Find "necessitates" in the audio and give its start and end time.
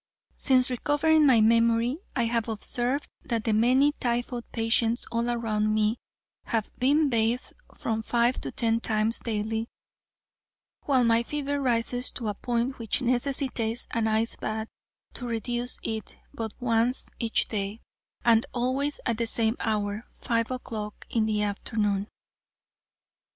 13.03-13.85